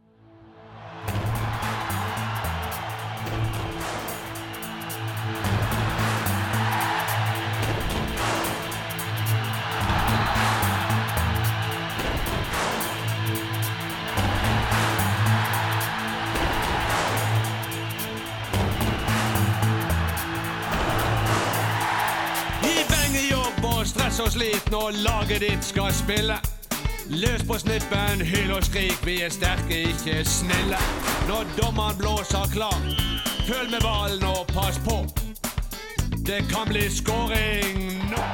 [24.22, 26.36] Og slit når laget ditt skal spille.
[27.10, 30.78] Løs på snippen, hyl og skrik, vi er sterke, ikke snille.
[31.28, 32.78] Når dommeren blåser klar,
[33.48, 35.02] følg med ballen og pass på.
[36.26, 38.24] Det kan bli scoring nå.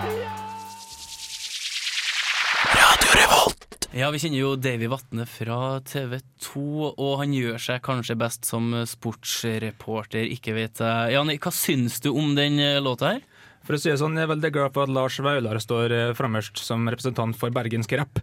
[3.93, 6.17] Ja, vi kjenner jo Davy Vatne fra TV
[6.47, 6.63] 2,
[6.95, 11.13] og han gjør seg kanskje best som sportsreporter, ikke vet jeg.
[11.17, 13.29] Jani, hva syns du om den eh, låta her?
[13.63, 16.15] For å si det sånn, Jeg er veldig glad for at Lars Vaular står eh,
[16.19, 18.23] fremmest som representant for bergensk rapp.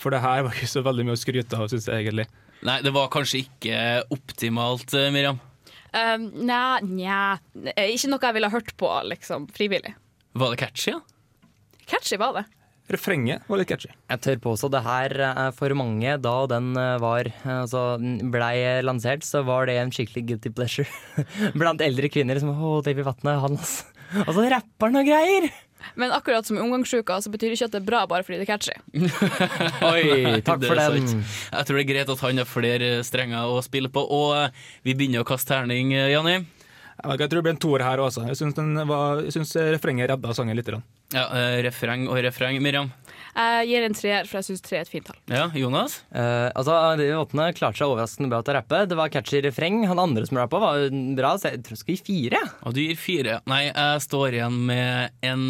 [0.00, 2.26] For det her var ikke så veldig mye å skryte av, syns jeg egentlig.
[2.66, 3.78] Nei, det var kanskje ikke
[4.12, 5.40] optimalt, eh, Miriam.
[5.90, 9.94] Um, Nja, nja Ikke noe jeg ville hørt på, liksom, frivillig.
[10.38, 11.00] Var det catchy, ja?
[11.90, 12.44] Catchy var det.
[12.90, 13.90] Refrenget var litt catchy.
[14.10, 17.84] Jeg tør påstå det her er for mange, da den eh, var altså,
[18.34, 18.54] blei
[18.86, 20.90] lansert, så var det en skikkelig guilty pleasure.
[21.60, 23.89] Blant eldre kvinner som Å, Davy Vatne, han altså.
[24.26, 25.50] Og så rapper han og greier!
[25.96, 28.40] Men akkurat som omgangsuka omgangssjuka, så betyr det ikke at det er bra bare fordi
[28.40, 28.74] det er catchy.
[29.90, 31.24] Oi, takk for den.
[31.24, 34.04] Jeg tror det er greit at han har flere strenger å spille på.
[34.04, 36.42] Og vi begynner å kaste terning, Janni.
[37.00, 38.26] Jeg tror det blir en toer her også.
[38.36, 40.68] Syns, jeg syns refrenget redda sangen litt.
[41.14, 42.60] Ja, eh, refreng og refreng.
[42.60, 42.92] Miriam?
[43.34, 45.18] Jeg gir en treer, for jeg syns tre er et fint tall.
[45.30, 46.00] Ja, Jonas?
[46.10, 48.82] Uh, altså, De låtene klarte seg overraskende bra til å rappe.
[48.90, 49.82] Det var catchy refreng.
[49.90, 50.86] Han andre som rappa, var
[51.18, 51.34] bra.
[51.40, 52.42] Så jeg tror jeg skal gi fire.
[52.66, 53.38] Og du gir fire.
[53.50, 55.46] Nei, jeg står igjen med en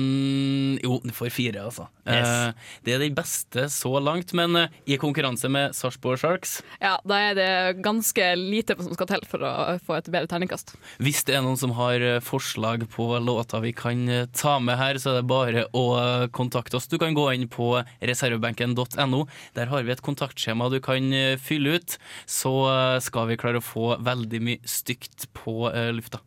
[0.81, 1.89] Jo, du får fire, altså.
[2.11, 2.27] Yes.
[2.27, 6.97] Uh, det er den beste så langt, men uh, i konkurranse med Sarpsborg Sharks Ja,
[7.07, 7.51] da er det
[7.85, 9.53] ganske lite som skal til for å
[9.85, 10.75] få et bedre terningkast.
[11.03, 14.79] Hvis det er noen som har eh, forslag på låter vi kan eh, ta med
[14.81, 16.89] her, så er det bare å eh, kontakte oss.
[16.91, 17.70] Du kan gå inn på
[18.01, 19.25] reservebenken.no.
[19.57, 21.99] Der har vi et kontaktskjema du kan eh, fylle ut.
[22.27, 26.23] Så eh, skal vi klare å få veldig mye stygt på eh, lufta.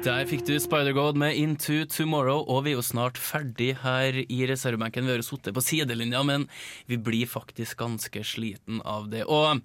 [0.00, 4.38] Der fikk du Spider-God med Into Tomorrow, og vi er jo snart ferdig her i
[4.48, 5.04] reservebenken.
[5.04, 6.46] Vi har jo sittet på sidelinja, men
[6.88, 9.26] vi blir faktisk ganske sliten av det.
[9.28, 9.60] Og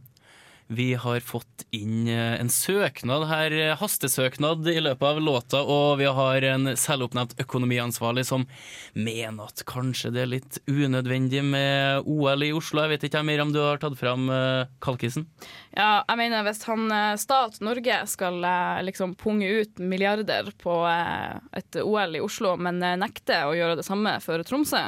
[0.68, 6.00] vi har fått inn eh, en søknad her, eh, hastesøknad i løpet av låta, og
[6.00, 8.48] vi har en selvoppnevnt økonomiansvarlig som
[8.94, 12.82] mener at kanskje det er litt unødvendig med OL i Oslo.
[12.86, 15.28] Jeg vet ikke, Miriam, du har tatt fram eh, kalkisen?
[15.76, 16.88] Ja, jeg mener hvis han
[17.20, 18.40] stat Norge skal
[18.88, 24.16] liksom punge ut milliarder på et OL i Oslo, men nekter å gjøre det samme
[24.24, 24.86] for Tromsø,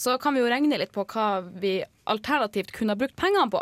[0.00, 1.26] så kan vi jo regne litt på hva
[1.60, 1.74] vi
[2.10, 3.60] alternativt kunne brukt pengene på.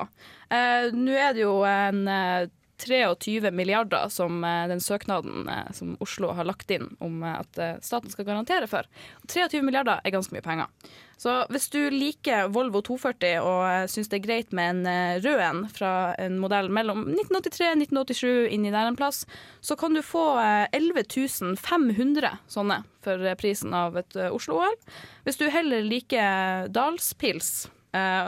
[0.55, 2.47] Eh, Nå er det jo en eh,
[2.79, 7.85] 23 milliarder som eh, den søknaden eh, som Oslo har lagt inn om eh, at
[7.85, 8.89] staten skal garantere for.
[9.29, 10.71] 23 milliarder er ganske mye penger.
[11.19, 15.65] Så hvis du liker Volvo 240 og syns det er greit med en rød en
[15.75, 19.25] fra en modell mellom 1983 1987 inni der en plass,
[19.61, 24.79] så kan du få eh, 11 500 sånne for prisen av et Oslo-OL.
[25.27, 27.67] Hvis du heller liker Dalspils,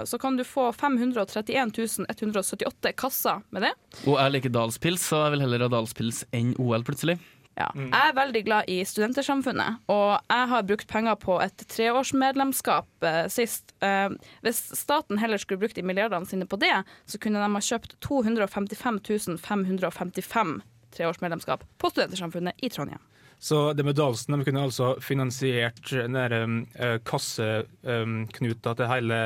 [0.09, 3.75] så kan du få 531 178 kasser med det.
[4.07, 7.18] Og jeg liker Dalspils, så jeg vil heller ha Dalspils enn OL, plutselig.
[7.59, 7.68] Ja.
[7.75, 13.27] Jeg er veldig glad i Studentersamfunnet, og jeg har brukt penger på et treårsmedlemskap eh,
[13.33, 13.75] sist.
[13.85, 14.09] Eh,
[14.45, 16.73] hvis staten heller skulle brukt de milliardene sine på det,
[17.11, 19.01] så kunne de ha kjøpt 255
[19.43, 20.57] 555
[20.97, 23.03] treårsmedlemskap på Studentersamfunnet i Trondheim.
[23.41, 29.21] Så det med Dalsen, de kunne altså finansiert den der, um, eh, kasseknuta til hele,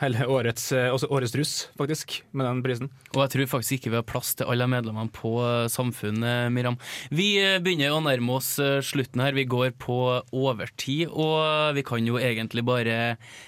[0.00, 2.90] hele årets, eh, også årets russ, faktisk, med den prisen.
[3.14, 6.78] Og jeg tror faktisk ikke vi har plass til alle medlemmene på eh, Samfunnet, Miram.
[7.14, 9.36] Vi eh, begynner å nærme oss eh, slutten her.
[9.36, 9.98] Vi går på
[10.34, 12.98] overtid, og vi kan jo egentlig bare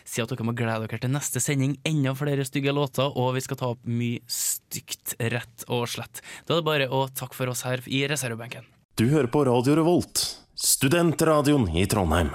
[0.06, 1.76] si at dere må glede dere til neste sending.
[1.88, 6.22] Enda flere stygge låter, og vi skal ta opp mye stygt, rett og slett.
[6.46, 8.66] Da er det bare å takke for oss her i reservebenken.
[8.96, 10.22] Du hører på Radio Revolt,
[10.56, 12.30] studentradioen i Trondheim.